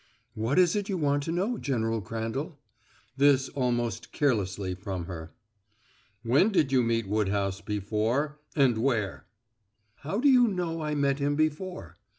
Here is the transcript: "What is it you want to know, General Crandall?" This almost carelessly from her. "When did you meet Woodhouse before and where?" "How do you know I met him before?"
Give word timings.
"What 0.33 0.57
is 0.57 0.75
it 0.75 0.89
you 0.89 0.97
want 0.97 1.21
to 1.25 1.31
know, 1.31 1.59
General 1.59 2.01
Crandall?" 2.01 2.57
This 3.17 3.49
almost 3.49 4.11
carelessly 4.11 4.73
from 4.73 5.05
her. 5.05 5.31
"When 6.23 6.49
did 6.51 6.71
you 6.71 6.81
meet 6.81 7.07
Woodhouse 7.07 7.61
before 7.61 8.39
and 8.55 8.79
where?" 8.79 9.27
"How 9.97 10.19
do 10.19 10.27
you 10.27 10.47
know 10.47 10.81
I 10.81 10.95
met 10.95 11.19
him 11.19 11.35
before?" 11.35 11.97